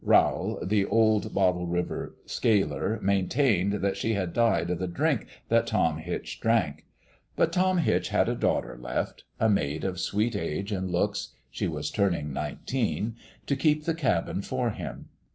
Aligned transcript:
Rowl, 0.03 0.57
the 0.63 0.83
old 0.85 1.31
Bottle 1.31 1.67
River 1.67 2.15
sealer, 2.25 2.99
maintained 3.03 3.73
that 3.83 3.95
she 3.95 4.15
had 4.15 4.33
died 4.33 4.71
of 4.71 4.79
the 4.79 4.87
drink 4.87 5.27
that 5.49 5.67
Tom 5.67 5.99
Hitch 5.99 6.39
drank. 6.41 6.87
But 7.35 7.53
Tom 7.53 7.77
Hitch 7.77 8.09
had 8.09 8.27
a 8.27 8.33
daughter 8.33 8.79
left 8.81 9.25
a 9.39 9.47
maid 9.47 9.83
of 9.83 9.99
sweet 9.99 10.35
age 10.35 10.71
and 10.71 10.89
looks 10.89 11.35
she 11.51 11.67
was 11.67 11.91
turning 11.91 12.33
nineteen 12.33 13.15
to 13.45 13.55
keep 13.55 13.83
the 13.83 13.93
cabin 13.93 14.41
for 14.41 14.71
him. 14.71 15.09